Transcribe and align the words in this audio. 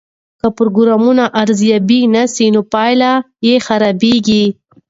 که 0.39 0.47
پروګرامونه 0.57 1.23
ارزیابي 1.41 1.99
نسي 2.13 2.45
نو 2.53 2.61
پایلې 2.73 3.13
یې 3.47 3.55
خرابیږي. 3.65 4.45